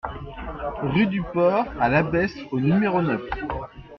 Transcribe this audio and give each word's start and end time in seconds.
Rue 0.81 1.05
du 1.05 1.21
Port 1.21 1.65
à 1.79 1.87
l'Abbesse 1.87 2.35
au 2.49 2.59
numéro 2.59 3.03
neuf 3.03 3.21